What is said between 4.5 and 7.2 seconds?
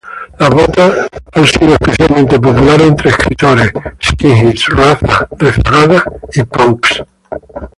raza rezagada y punks.